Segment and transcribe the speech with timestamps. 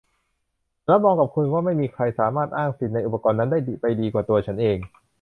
[0.85, 4.77] ฉันรับรองกับคุณว่าไม่มีใครสามารถอ้างสิทธิ์ในอุปกรณ์นั้นได้ดีไปกว่าตัวฉันเอง